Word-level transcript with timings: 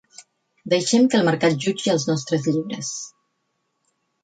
Deixem 0.71 1.05
que 1.11 1.19
el 1.19 1.27
mercat 1.27 1.59
jutgi 1.67 1.93
els 1.95 2.07
nostres 2.13 2.51
llibres. 2.57 2.93